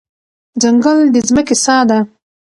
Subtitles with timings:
[0.61, 1.99] ځنګل د ځمکې ساه ده.